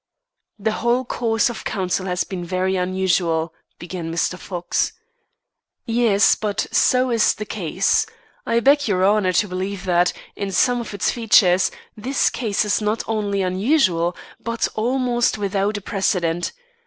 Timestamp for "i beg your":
8.43-9.05